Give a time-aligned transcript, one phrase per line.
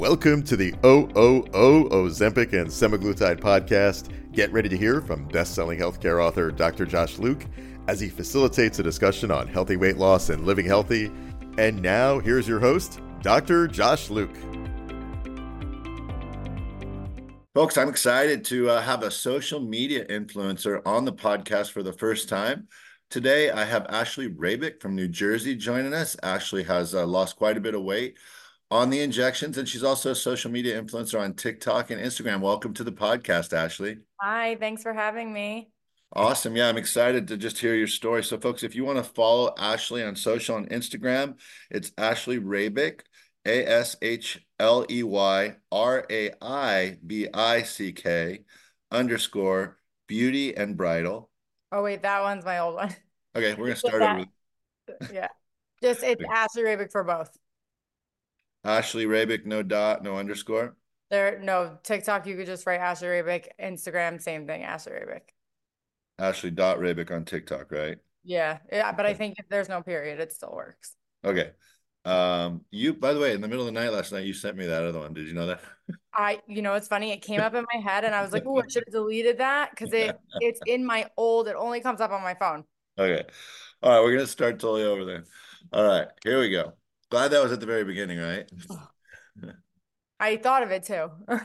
[0.00, 4.10] Welcome to the OOO Ozempic and Semaglutide podcast.
[4.32, 6.86] Get ready to hear from best-selling healthcare author Dr.
[6.86, 7.44] Josh Luke
[7.86, 11.12] as he facilitates a discussion on healthy weight loss and living healthy.
[11.58, 13.68] And now, here's your host, Dr.
[13.68, 14.34] Josh Luke.
[17.54, 21.92] Folks, I'm excited to uh, have a social media influencer on the podcast for the
[21.92, 22.68] first time.
[23.10, 26.16] Today, I have Ashley Raibick from New Jersey joining us.
[26.22, 28.16] Ashley has uh, lost quite a bit of weight
[28.70, 32.40] on the injections, and she's also a social media influencer on TikTok and Instagram.
[32.40, 33.98] Welcome to the podcast, Ashley.
[34.20, 35.70] Hi, thanks for having me.
[36.12, 36.56] Awesome.
[36.56, 38.22] Yeah, I'm excited to just hear your story.
[38.22, 41.38] So, folks, if you want to follow Ashley on social on Instagram,
[41.70, 43.00] it's Ashley Raibick,
[43.44, 48.40] A S H L E Y R A I B I C K
[48.90, 51.30] underscore beauty and bridal.
[51.72, 52.94] Oh, wait, that one's my old one.
[53.36, 54.24] Okay, we're going to start over.
[55.12, 55.28] yeah.
[55.80, 57.30] Just it's Ashley Raibick for both.
[58.64, 60.76] Ashley Raibick, no dot, no underscore.
[61.10, 62.26] There, no TikTok.
[62.26, 63.48] You could just write Ashley Raibick.
[63.60, 64.62] Instagram, same thing.
[64.62, 65.22] Ashley Raibick.
[66.18, 67.98] Ashley dot Raibick on TikTok, right?
[68.22, 68.92] Yeah, yeah.
[68.92, 70.94] But I think if there's no period, it still works.
[71.24, 71.50] Okay.
[72.04, 74.56] Um, you by the way, in the middle of the night last night, you sent
[74.56, 75.14] me that other one.
[75.14, 75.60] Did you know that?
[76.14, 77.12] I, you know, it's funny.
[77.12, 79.38] It came up in my head, and I was like, "Oh, I should have deleted
[79.38, 81.48] that because it it's in my old.
[81.48, 82.64] It only comes up on my phone."
[82.98, 83.24] Okay.
[83.82, 85.24] All right, we're gonna start totally over then.
[85.72, 86.74] All right, here we go.
[87.10, 88.48] Glad that was at the very beginning, right?
[90.20, 91.10] I thought of it too.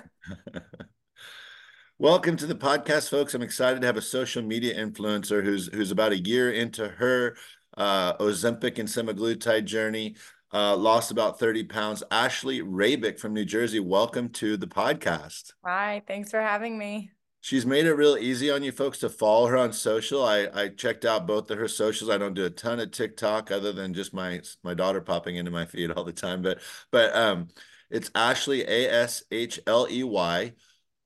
[1.98, 3.34] Welcome to the podcast, folks.
[3.34, 7.36] I'm excited to have a social media influencer who's who's about a year into her
[7.78, 10.16] uh, Ozempic and semaglutide journey.
[10.54, 12.04] Uh, lost about 30 pounds.
[12.12, 13.80] Ashley Raibick from New Jersey.
[13.80, 15.54] Welcome to the podcast.
[15.66, 17.09] Hi, thanks for having me.
[17.45, 20.25] She's made it real easy on you folks to follow her on social.
[20.25, 22.09] I, I checked out both of her socials.
[22.09, 25.51] I don't do a ton of TikTok other than just my my daughter popping into
[25.51, 26.41] my feed all the time.
[26.41, 26.57] But
[26.89, 27.50] but um
[27.91, 30.53] it's Ashley A S H L E Y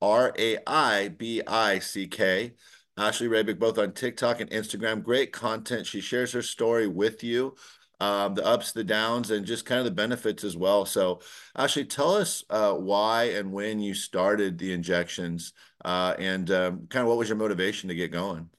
[0.01, 2.53] R A I B I C K.
[2.95, 5.03] Ashley Raibick, both on TikTok and Instagram.
[5.03, 5.87] Great content.
[5.87, 7.55] She shares her story with you,
[7.99, 10.85] um, the ups, the downs, and just kind of the benefits as well.
[10.85, 11.19] So,
[11.57, 15.51] Ashley, tell us uh, why and when you started the injections
[15.85, 18.49] uh, and um, kind of what was your motivation to get going?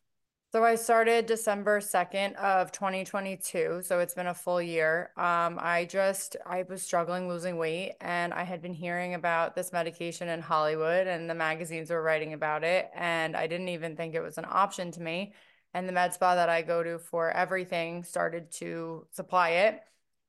[0.53, 3.83] So I started December 2nd of 2022.
[3.85, 5.13] So it's been a full year.
[5.17, 9.73] Um, I just, I was struggling losing weight and I had been hearing about this
[9.73, 12.91] medication in Hollywood and the magazines were writing about it.
[12.97, 15.35] And I didn't even think it was an option to me.
[15.73, 19.81] And the med spa that I go to for everything started to supply it.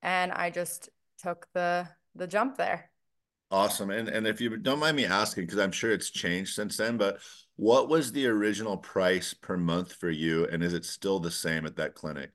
[0.03, 2.90] And I just took the, the jump there.
[3.51, 3.91] Awesome.
[3.91, 6.97] And and if you don't mind me asking, because I'm sure it's changed since then,
[6.97, 7.19] but
[7.57, 10.47] what was the original price per month for you?
[10.47, 12.31] And is it still the same at that clinic?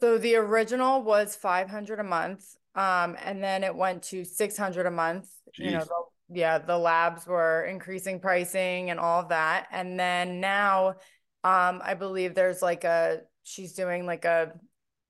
[0.00, 2.44] So the original was 500 a month.
[2.74, 5.28] Um, and then it went to 600 a month.
[5.58, 5.64] Jeez.
[5.64, 9.66] You know, the, yeah, the labs were increasing pricing and all of that.
[9.70, 10.94] And then now,
[11.42, 14.52] um, I believe there's like a, she's doing like a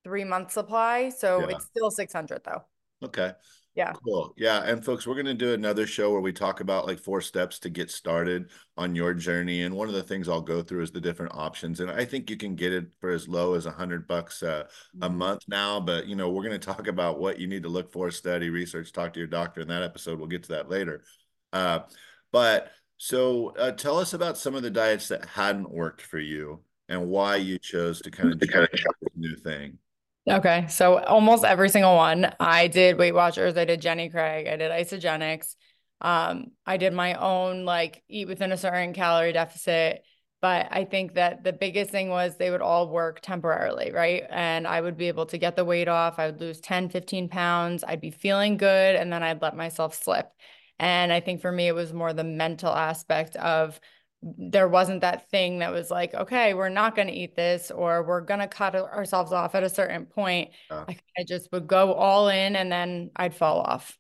[0.03, 1.11] three month supply.
[1.11, 1.57] So yeah.
[1.57, 2.65] it's still 600 though.
[3.05, 3.33] Okay.
[3.75, 3.93] Yeah.
[4.05, 4.35] Cool.
[4.37, 4.63] Yeah.
[4.65, 7.59] And folks, we're going to do another show where we talk about like four steps
[7.61, 9.63] to get started on your journey.
[9.63, 11.79] And one of the things I'll go through is the different options.
[11.79, 14.65] And I think you can get it for as low as a hundred bucks uh,
[15.01, 15.19] a mm-hmm.
[15.19, 15.79] month now.
[15.79, 18.51] But, you know, we're going to talk about what you need to look for, study,
[18.51, 20.19] research, talk to your doctor in that episode.
[20.19, 21.05] We'll get to that later.
[21.53, 21.81] Uh,
[22.33, 26.61] but so uh, tell us about some of the diets that hadn't worked for you
[26.89, 29.79] and why you chose to kind of try this new thing.
[30.29, 30.67] Okay.
[30.69, 32.33] So almost every single one.
[32.39, 35.55] I did Weight Watchers, I did Jenny Craig, I did Isagenix.
[36.03, 40.03] Um, I did my own like eat within a certain calorie deficit.
[40.41, 44.25] But I think that the biggest thing was they would all work temporarily, right?
[44.31, 46.19] And I would be able to get the weight off.
[46.19, 47.85] I would lose 10, 15 pounds.
[47.87, 48.97] I'd be feeling good.
[48.97, 50.31] And then I'd let myself slip.
[50.79, 53.79] And I think for me, it was more the mental aspect of
[54.23, 58.03] there wasn't that thing that was like, okay, we're not going to eat this or
[58.03, 60.51] we're going to cut ourselves off at a certain point.
[60.71, 60.85] Yeah.
[60.89, 63.97] I, I just would go all in and then I'd fall off.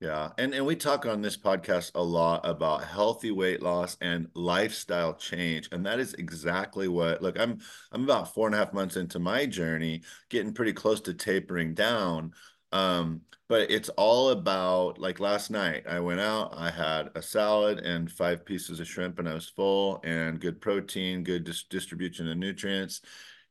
[0.00, 0.30] Yeah.
[0.36, 5.14] And and we talk on this podcast a lot about healthy weight loss and lifestyle
[5.14, 5.70] change.
[5.72, 7.60] And that is exactly what look, I'm
[7.92, 11.72] I'm about four and a half months into my journey, getting pretty close to tapering
[11.72, 12.32] down.
[12.72, 17.78] Um, but it's all about like last night I went out, I had a salad
[17.78, 22.28] and five pieces of shrimp and I was full and good protein, good dis- distribution
[22.28, 23.02] of nutrients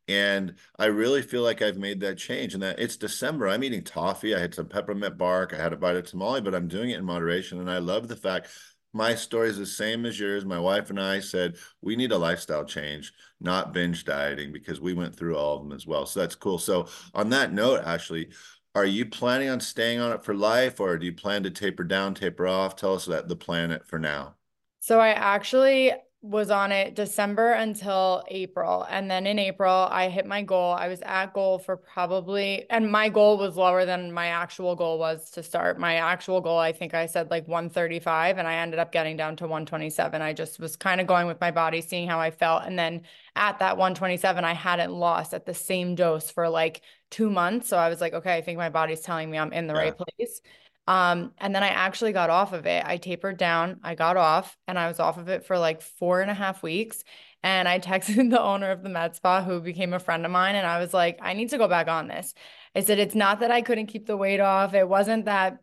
[0.07, 2.53] and I really feel like I've made that change.
[2.53, 3.47] And that it's December.
[3.47, 4.35] I'm eating toffee.
[4.35, 5.53] I had some peppermint bark.
[5.53, 7.59] I had a bite of tamale, but I'm doing it in moderation.
[7.59, 8.49] And I love the fact
[8.93, 10.45] my story is the same as yours.
[10.45, 14.93] My wife and I said we need a lifestyle change, not binge dieting, because we
[14.93, 16.05] went through all of them as well.
[16.05, 16.59] So that's cool.
[16.59, 18.29] So on that note, Ashley,
[18.75, 21.83] are you planning on staying on it for life, or do you plan to taper
[21.83, 22.75] down, taper off?
[22.75, 24.35] Tell us that the planet for now.
[24.81, 28.85] So I actually was on it December until April.
[28.89, 30.73] And then in April, I hit my goal.
[30.73, 34.97] I was at goal for probably, and my goal was lower than my actual goal
[34.97, 35.79] was to start.
[35.79, 39.35] My actual goal, I think I said like 135, and I ended up getting down
[39.37, 40.21] to 127.
[40.21, 42.63] I just was kind of going with my body, seeing how I felt.
[42.65, 43.03] And then
[43.35, 46.81] at that 127, I hadn't lost at the same dose for like
[47.15, 47.69] two months.
[47.69, 49.79] So I was like, okay, I think my body's telling me I'm in the yeah.
[49.79, 50.41] right place.
[50.85, 52.83] Um, and then I actually got off of it.
[52.85, 56.21] I tapered down, I got off, and I was off of it for like four
[56.21, 57.03] and a half weeks.
[57.41, 60.55] And I texted the owner of the med spa who became a friend of mine,
[60.55, 62.33] and I was like, I need to go back on this.
[62.75, 64.73] I said, it's not that I couldn't keep the weight off.
[64.73, 65.59] It wasn't that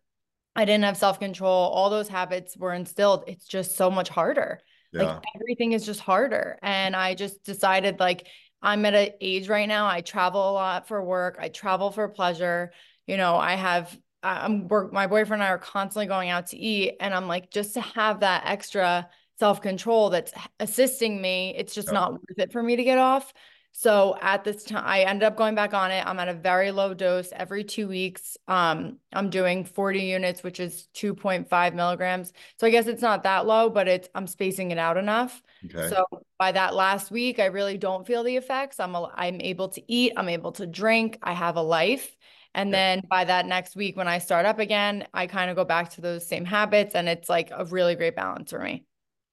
[0.57, 1.69] I didn't have self control.
[1.69, 3.25] All those habits were instilled.
[3.27, 4.61] It's just so much harder.
[4.93, 5.03] Yeah.
[5.03, 6.59] Like everything is just harder.
[6.63, 8.27] And I just decided, like,
[8.63, 9.87] I'm at an age right now.
[9.87, 12.73] I travel a lot for work, I travel for pleasure.
[13.07, 16.57] You know, I have I'm work my boyfriend and I are constantly going out to
[16.57, 21.91] eat and I'm like just to have that extra self-control that's assisting me it's just
[21.91, 23.33] not worth it for me to get off
[23.73, 26.71] so at this time I ended up going back on it I'm at a very
[26.71, 32.67] low dose every 2 weeks um I'm doing 40 units which is 2.5 milligrams so
[32.67, 35.89] I guess it's not that low but it's I'm spacing it out enough okay.
[35.89, 36.05] so
[36.39, 39.83] by that last week I really don't feel the effects I'm a, I'm able to
[39.93, 42.17] eat I'm able to drink I have a life
[42.55, 45.65] and then by that next week, when I start up again, I kind of go
[45.65, 46.95] back to those same habits.
[46.95, 48.85] And it's like a really great balance for me.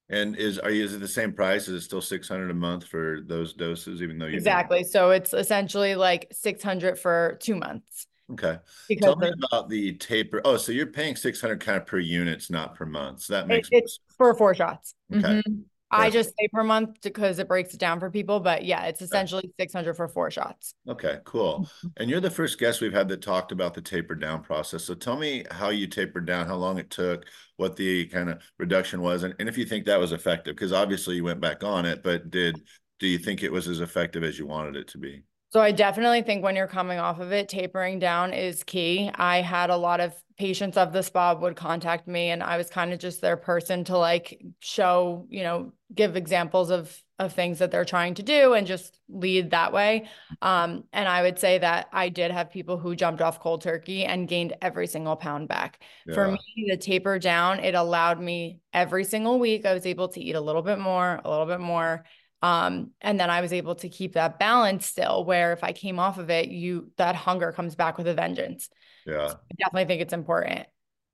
[0.08, 1.68] And is are you is it the same price?
[1.68, 4.82] Is it still six hundred a month for those doses, even though you exactly?
[4.82, 8.06] So it's essentially like six hundred for two months.
[8.32, 8.58] Okay.
[8.88, 10.40] Because Tell me about the taper.
[10.44, 13.22] Oh, so you're paying six hundred kind of per units, not per month.
[13.22, 14.94] So that makes it, it's for four shots.
[15.14, 15.22] Okay.
[15.22, 15.60] Mm-hmm.
[15.90, 19.02] I just say per month because it breaks it down for people, but yeah, it's
[19.02, 20.74] essentially 600 for four shots.
[20.88, 21.60] Okay, cool.
[21.60, 21.88] Mm-hmm.
[21.96, 24.84] And you're the first guest we've had that talked about the taper down process.
[24.84, 27.26] So tell me how you tapered down, how long it took,
[27.56, 30.72] what the kind of reduction was, and, and if you think that was effective, because
[30.72, 32.60] obviously you went back on it, but did
[33.00, 35.22] do you think it was as effective as you wanted it to be?
[35.52, 39.10] So I definitely think when you're coming off of it, tapering down is key.
[39.12, 42.70] I had a lot of patients of the spa would contact me and I was
[42.70, 47.58] kind of just their person to like show, you know, give examples of of things
[47.58, 50.08] that they're trying to do and just lead that way.
[50.40, 54.06] Um, and I would say that I did have people who jumped off cold turkey
[54.06, 55.82] and gained every single pound back.
[56.06, 56.14] Yeah.
[56.14, 60.20] For me, the taper down, it allowed me every single week, I was able to
[60.20, 62.04] eat a little bit more, a little bit more.
[62.42, 65.98] Um, and then I was able to keep that balance still where if I came
[65.98, 68.68] off of it, you that hunger comes back with a vengeance.
[69.06, 69.28] Yeah.
[69.28, 70.66] So I definitely think it's important.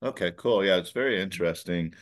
[0.03, 0.65] Okay, cool.
[0.65, 1.95] Yeah, it's very interesting.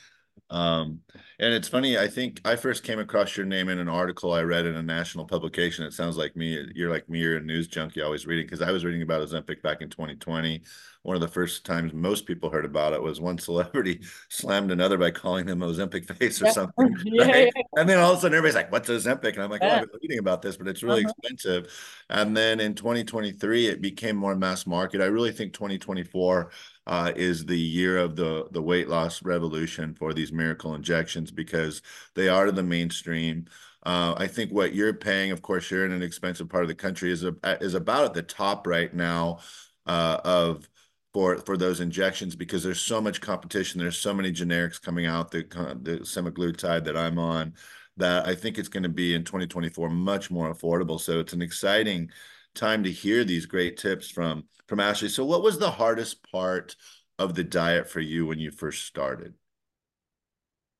[0.50, 1.00] Um,
[1.38, 4.42] and it's funny, I think I first came across your name in an article I
[4.42, 5.84] read in a national publication.
[5.84, 8.70] It sounds like me, you're like me, you're a news junkie always reading because I
[8.70, 10.62] was reading about Ozempic back in 2020
[11.04, 14.96] one of the first times most people heard about it was one celebrity slammed another
[14.96, 16.94] by calling them Ozempic face or something.
[17.18, 17.52] right?
[17.54, 19.34] yeah, And then all of a sudden everybody's like, what's Ozempic?
[19.34, 21.12] And I'm like, oh, I've been reading about this, but it's really uh-huh.
[21.18, 21.70] expensive.
[22.08, 25.02] And then in 2023, it became more mass market.
[25.02, 26.50] I really think 2024
[26.86, 31.82] uh, is the year of the the weight loss revolution for these miracle injections because
[32.14, 33.46] they are the mainstream.
[33.82, 36.74] Uh, I think what you're paying, of course, you're in an expensive part of the
[36.74, 39.40] country, is a, is about at the top right now
[39.86, 40.68] uh, of
[41.14, 43.80] for for those injections because there's so much competition.
[43.80, 45.30] There's so many generics coming out.
[45.30, 45.42] The
[45.82, 47.54] the semaglutide that I'm on,
[47.96, 51.00] that I think it's going to be in 2024 much more affordable.
[51.00, 52.10] So it's an exciting
[52.54, 55.08] time to hear these great tips from from Ashley.
[55.08, 56.76] So what was the hardest part
[57.18, 59.34] of the diet for you when you first started?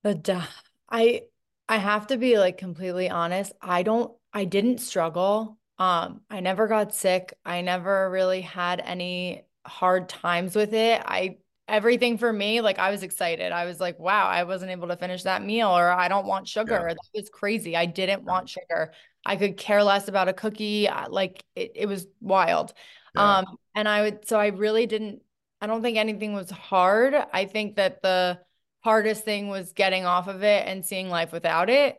[0.03, 0.49] The di-
[0.91, 1.23] I
[1.69, 3.53] I have to be like completely honest.
[3.61, 5.59] I don't, I didn't struggle.
[5.79, 7.35] Um, I never got sick.
[7.45, 11.03] I never really had any hard times with it.
[11.05, 13.53] I, everything for me, like I was excited.
[13.53, 16.49] I was like, wow, I wasn't able to finish that meal or I don't want
[16.49, 16.87] sugar.
[16.89, 16.95] Yeah.
[16.95, 17.77] That was crazy.
[17.77, 18.93] I didn't want sugar.
[19.25, 20.89] I could care less about a cookie.
[21.09, 22.75] Like it, it was wild.
[23.15, 23.39] Yeah.
[23.39, 25.23] Um, and I would, so I really didn't,
[25.61, 27.15] I don't think anything was hard.
[27.33, 28.41] I think that the,
[28.85, 31.97] hardest thing was getting off of it and seeing life without it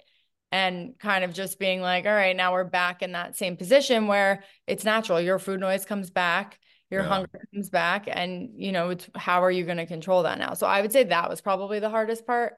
[0.51, 4.05] and kind of just being like all right now we're back in that same position
[4.05, 6.59] where it's natural your food noise comes back
[6.95, 7.09] your yeah.
[7.09, 10.53] hunger comes back and you know it's how are you going to control that now?
[10.53, 12.53] So i would say that was probably the hardest part.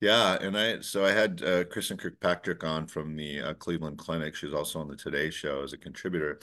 [0.00, 4.34] Yeah and i so i had uh, kristin kirkpatrick on from the uh, cleveland clinic.
[4.34, 6.40] She's also on the today show as a contributor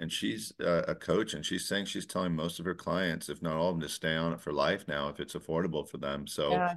[0.00, 3.42] and she's uh, a coach and she's saying she's telling most of her clients if
[3.42, 5.98] not all of them to stay on it for life now if it's affordable for
[5.98, 6.26] them.
[6.26, 6.74] So yeah,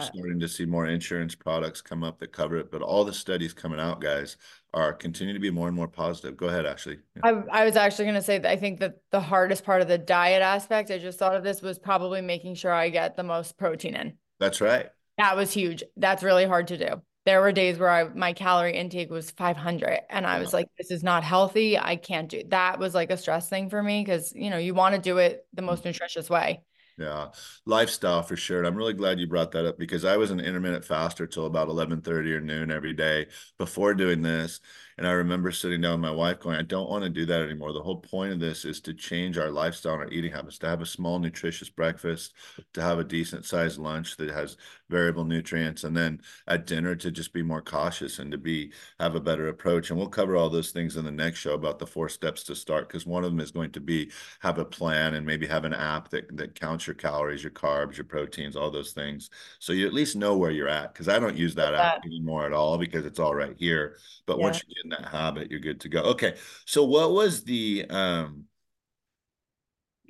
[0.00, 3.52] starting to see more insurance products come up that cover it but all the studies
[3.52, 4.36] coming out guys
[4.74, 6.36] are continuing to be more and more positive.
[6.36, 6.98] Go ahead ashley.
[7.16, 7.42] Yeah.
[7.50, 9.88] I, I was actually going to say that i think that the hardest part of
[9.88, 13.22] the diet aspect i just thought of this was probably making sure i get the
[13.22, 14.14] most protein in.
[14.40, 14.88] That's right.
[15.16, 15.84] That was huge.
[15.96, 20.00] That's really hard to do there were days where I my calorie intake was 500
[20.10, 23.16] and I was like this is not healthy I can't do that was like a
[23.16, 25.66] stress thing for me because you know you want to do it the mm.
[25.66, 26.62] most nutritious way.
[26.98, 27.30] Yeah
[27.66, 30.40] lifestyle for sure and I'm really glad you brought that up because I was an
[30.40, 33.26] intermittent faster till about 11:30 or noon every day.
[33.58, 34.60] Before doing this
[34.98, 37.42] and I remember sitting down with my wife going, I don't want to do that
[37.42, 37.72] anymore.
[37.72, 40.68] The whole point of this is to change our lifestyle and our eating habits, to
[40.68, 42.34] have a small, nutritious breakfast,
[42.74, 44.56] to have a decent sized lunch that has
[44.90, 49.14] variable nutrients, and then at dinner to just be more cautious and to be have
[49.14, 49.90] a better approach.
[49.90, 52.54] And we'll cover all those things in the next show about the four steps to
[52.54, 54.10] start, because one of them is going to be
[54.40, 57.96] have a plan and maybe have an app that, that counts your calories, your carbs,
[57.96, 59.30] your proteins, all those things.
[59.58, 60.94] So you at least know where you're at.
[60.94, 63.96] Cause I don't use that app anymore at all because it's all right here.
[64.26, 64.44] But yeah.
[64.44, 66.02] once you get in that habit, you're good to go.
[66.02, 66.34] Okay.
[66.66, 68.44] So what was the um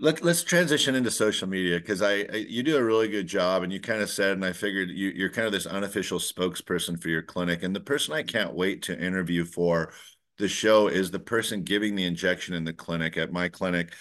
[0.00, 3.62] let, let's transition into social media because I, I, you do a really good job
[3.62, 7.00] and you kind of said and i figured you, you're kind of this unofficial spokesperson
[7.00, 9.92] for your clinic and the person i can't wait to interview for
[10.38, 13.92] the show is the person giving the injection in the clinic at my clinic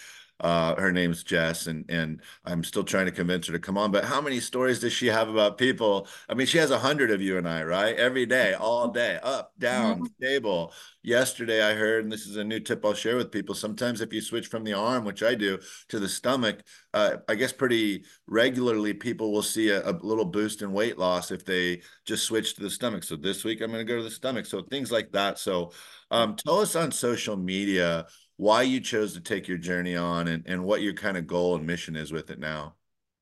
[0.43, 3.91] uh, her name's Jess, and and I'm still trying to convince her to come on.
[3.91, 6.07] But how many stories does she have about people?
[6.27, 7.95] I mean, she has a hundred of you and I, right?
[7.95, 10.05] Every day, all day, up, down, mm-hmm.
[10.21, 10.73] stable.
[11.01, 13.55] Yesterday, I heard, and this is a new tip I'll share with people.
[13.55, 16.62] Sometimes, if you switch from the arm, which I do, to the stomach,
[16.93, 21.31] uh, I guess pretty regularly, people will see a, a little boost in weight loss
[21.31, 23.03] if they just switch to the stomach.
[23.05, 24.45] So this week, I'm going to go to the stomach.
[24.45, 25.39] So things like that.
[25.39, 25.71] So,
[26.12, 28.05] um, tell us on social media
[28.43, 31.55] why you chose to take your journey on and, and what your kind of goal
[31.55, 32.75] and mission is with it now.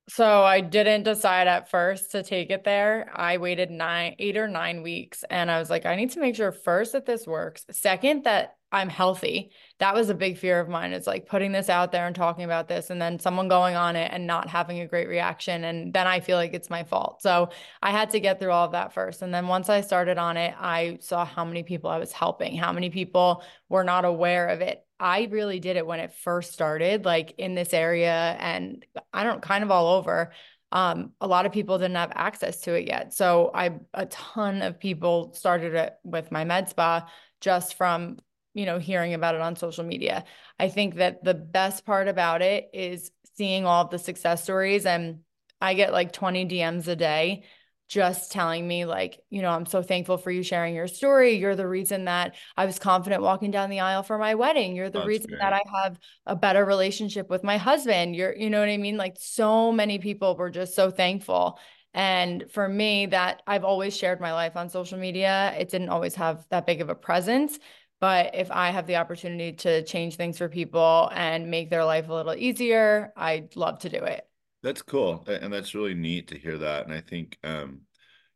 [0.08, 3.08] So I didn't decide at first to take it there.
[3.14, 6.34] I waited nine, eight or nine weeks and I was like, I need to make
[6.34, 7.64] sure first that this works.
[7.70, 9.52] Second, that I'm healthy.
[9.80, 10.92] That was a big fear of mine.
[10.94, 13.96] It's like putting this out there and talking about this and then someone going on
[13.96, 15.64] it and not having a great reaction.
[15.64, 17.20] And then I feel like it's my fault.
[17.20, 17.50] So
[17.82, 19.20] I had to get through all of that first.
[19.20, 22.56] And then once I started on it, I saw how many people I was helping,
[22.56, 24.82] how many people were not aware of it.
[24.98, 29.42] I really did it when it first started, like in this area and I don't
[29.42, 30.32] kind of all over.
[30.70, 33.12] Um, a lot of people didn't have access to it yet.
[33.12, 37.06] So I a ton of people started it with my med spa
[37.42, 38.16] just from
[38.54, 40.24] you know, hearing about it on social media.
[40.58, 44.86] I think that the best part about it is seeing all of the success stories.
[44.86, 45.20] And
[45.60, 47.44] I get like 20 DMs a day
[47.88, 51.34] just telling me, like, you know, I'm so thankful for you sharing your story.
[51.34, 54.74] You're the reason that I was confident walking down the aisle for my wedding.
[54.74, 55.40] You're the That's reason great.
[55.40, 58.16] that I have a better relationship with my husband.
[58.16, 58.96] You're, you know what I mean?
[58.96, 61.58] Like, so many people were just so thankful.
[61.92, 66.14] And for me, that I've always shared my life on social media, it didn't always
[66.14, 67.58] have that big of a presence.
[68.02, 72.08] But if I have the opportunity to change things for people and make their life
[72.08, 74.26] a little easier, I'd love to do it.
[74.64, 75.24] That's cool.
[75.28, 76.84] And that's really neat to hear that.
[76.84, 77.82] And I think um,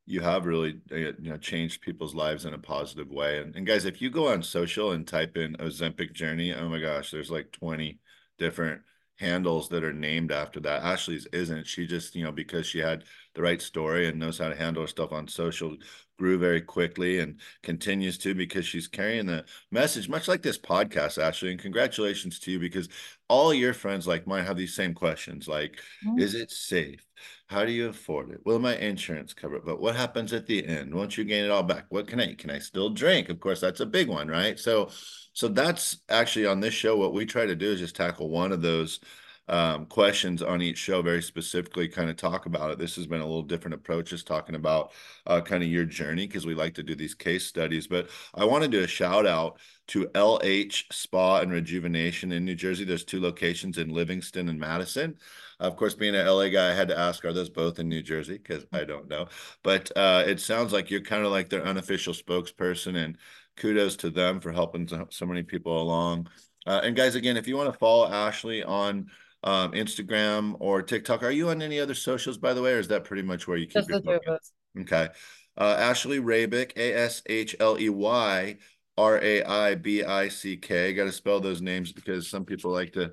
[0.04, 3.40] you have really uh, you know changed people's lives in a positive way.
[3.40, 6.78] And, and guys, if you go on social and type in Ozempic journey, oh my
[6.78, 7.98] gosh, there's like 20
[8.38, 8.82] different
[9.16, 10.84] handles that are named after that.
[10.84, 11.66] Ashley's isn't.
[11.66, 13.02] She just, you know, because she had
[13.34, 15.76] the right story and knows how to handle stuff on social,
[16.18, 21.22] grew very quickly and continues to because she's carrying the message, much like this podcast,
[21.22, 21.50] Ashley.
[21.50, 22.88] And congratulations to you because
[23.28, 26.18] all your friends like mine have these same questions like, mm-hmm.
[26.18, 27.04] is it safe?
[27.48, 28.40] How do you afford it?
[28.44, 29.64] Will my insurance cover it?
[29.64, 31.86] But what happens at the end once you gain it all back?
[31.90, 32.38] What can I eat?
[32.38, 33.28] Can I still drink?
[33.28, 34.58] Of course, that's a big one, right?
[34.58, 34.90] So,
[35.32, 36.96] so that's actually on this show.
[36.96, 39.00] What we try to do is just tackle one of those
[39.48, 42.78] um, questions on each show very specifically kind of talk about it.
[42.78, 44.92] This has been a little different approach, just talking about
[45.26, 47.86] uh, kind of your journey because we like to do these case studies.
[47.86, 52.56] But I want to do a shout out to LH Spa and Rejuvenation in New
[52.56, 52.84] Jersey.
[52.84, 55.16] There's two locations in Livingston and Madison.
[55.60, 58.02] Of course, being an LA guy, I had to ask, are those both in New
[58.02, 58.38] Jersey?
[58.38, 59.28] Because I don't know.
[59.62, 63.16] But uh, it sounds like you're kind of like their unofficial spokesperson, and
[63.56, 66.28] kudos to them for helping so many people along.
[66.66, 69.08] Uh, and guys, again, if you want to follow Ashley on
[69.46, 71.22] um, Instagram or TikTok.
[71.22, 73.56] Are you on any other socials, by the way, or is that pretty much where
[73.56, 74.52] you keep Just your focus?
[74.80, 75.08] Okay.
[75.56, 78.56] Uh, Ashley Raibick, A S H L E Y
[78.98, 80.92] R A I B I C K.
[80.92, 83.12] Got to spell those names because some people like to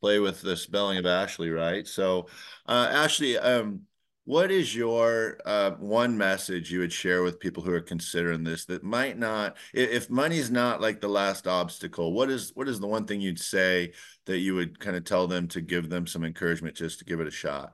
[0.00, 1.86] play with the spelling of Ashley, right?
[1.86, 2.26] So,
[2.66, 3.82] uh, Ashley, um,
[4.28, 8.66] what is your uh, one message you would share with people who are considering this
[8.66, 12.86] that might not if money's not like the last obstacle what is what is the
[12.86, 13.90] one thing you'd say
[14.26, 17.20] that you would kind of tell them to give them some encouragement just to give
[17.20, 17.72] it a shot?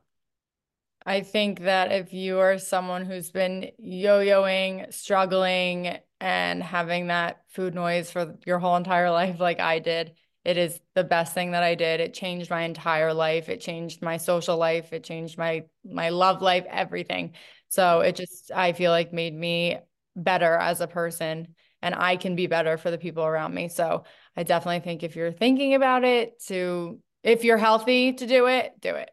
[1.04, 7.74] I think that if you are someone who's been yo-yoing struggling and having that food
[7.74, 11.62] noise for your whole entire life like i did it is the best thing that
[11.62, 12.00] I did.
[12.00, 13.48] It changed my entire life.
[13.48, 14.92] It changed my social life.
[14.92, 17.32] It changed my my love life, everything.
[17.68, 19.78] So it just I feel like made me
[20.14, 23.68] better as a person and I can be better for the people around me.
[23.68, 24.04] So
[24.36, 28.72] I definitely think if you're thinking about it to if you're healthy to do it,
[28.80, 29.10] do it.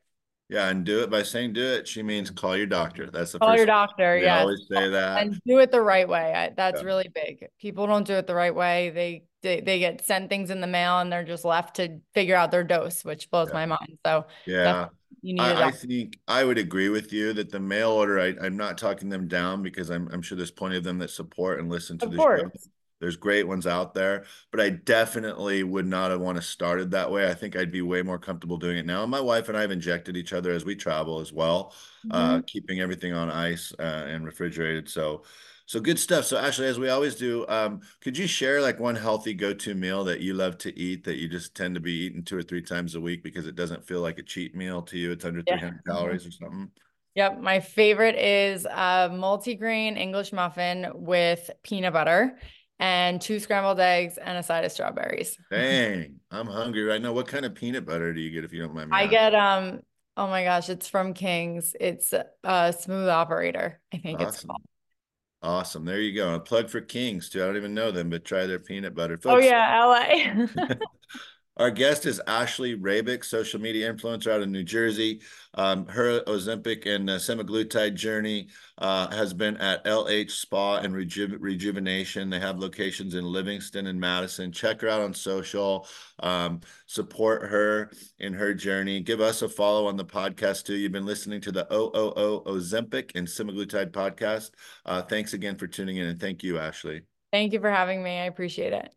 [0.50, 1.88] Yeah, and do it by saying do it.
[1.88, 3.10] She means call your doctor.
[3.10, 4.18] That's the call your doctor.
[4.18, 6.52] Yeah, always say that and do it the right way.
[6.58, 6.86] That's yeah.
[6.86, 7.48] really big.
[7.60, 8.90] People don't do it the right way.
[8.90, 12.36] They, they they get sent things in the mail and they're just left to figure
[12.36, 13.54] out their dose, which blows yeah.
[13.54, 13.98] my mind.
[14.06, 14.88] So yeah,
[15.22, 15.42] you need.
[15.42, 18.20] I, I, think I would agree with you that the mail order.
[18.20, 21.10] I, I'm not talking them down because I'm I'm sure there's plenty of them that
[21.10, 22.52] support and listen to of show.
[23.02, 27.12] There's great ones out there, but I definitely would not have want to started that
[27.12, 27.28] way.
[27.28, 29.02] I think I'd be way more comfortable doing it now.
[29.02, 31.74] And my wife and I have injected each other as we travel as well,
[32.12, 32.36] uh, mm-hmm.
[32.36, 34.88] uh, keeping everything on ice uh, and refrigerated.
[34.88, 35.24] So,
[35.72, 36.26] so good stuff.
[36.26, 40.04] So Ashley, as we always do, um, could you share like one healthy go-to meal
[40.04, 42.62] that you love to eat that you just tend to be eating two or three
[42.62, 45.14] times a week because it doesn't feel like a cheat meal to you?
[45.14, 45.60] It's under yeah.
[45.60, 46.72] 300 calories or something.
[47.16, 47.40] Yep.
[47.40, 52.38] My favorite is a multigrain English muffin with peanut butter
[52.78, 55.38] and two scrambled eggs and a side of strawberries.
[55.50, 57.14] Dang, I'm hungry right now.
[57.14, 58.98] What kind of peanut butter do you get if you don't mind me?
[58.98, 59.80] I get um
[60.18, 61.78] oh my gosh, it's from King's.
[61.80, 64.28] It's a smooth operator, I think awesome.
[64.28, 64.62] it's called.
[65.44, 65.86] Awesome.
[65.86, 66.36] There you go.
[66.36, 67.42] A plug for Kings too.
[67.44, 69.18] I don't even know them, but try their peanut butter.
[69.28, 70.76] Oh, Folks, oh yeah, uh, LA.
[71.58, 75.22] Our guest is Ashley Raibick, social media influencer out of New Jersey.
[75.54, 81.38] Um, her Ozempic and uh, semaglutide journey uh, has been at LH Spa and Reju-
[81.40, 82.30] Rejuvenation.
[82.30, 84.54] They have locations in Livingston and Madison.
[84.54, 85.88] Check her out on social.
[86.20, 89.02] Um, support her in her journey.
[89.02, 90.76] Give us a follow on the podcast too.
[90.76, 94.52] You've been listening to the OOO Ozempic and semaglutide podcast.
[94.86, 97.02] Uh, thanks again for tuning in, and thank you, Ashley.
[97.34, 98.20] Thank you for having me.
[98.20, 98.96] I appreciate it.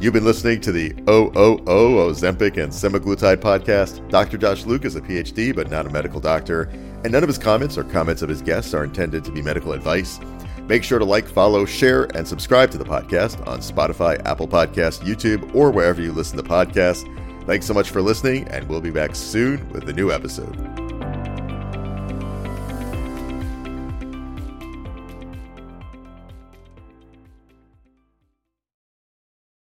[0.00, 4.08] You've been listening to the OOO Ozempic and Semaglutide podcast.
[4.08, 4.38] Dr.
[4.38, 6.70] Josh Luke is a PhD, but not a medical doctor,
[7.04, 9.74] and none of his comments or comments of his guests are intended to be medical
[9.74, 10.18] advice.
[10.66, 15.00] Make sure to like, follow, share, and subscribe to the podcast on Spotify, Apple Podcasts,
[15.00, 17.04] YouTube, or wherever you listen to podcasts.
[17.44, 20.89] Thanks so much for listening, and we'll be back soon with a new episode.